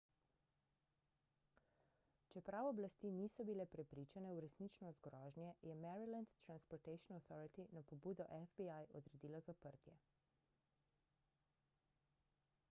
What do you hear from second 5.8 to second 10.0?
maryland transportation authority na pobudo fbi odredila zaprtje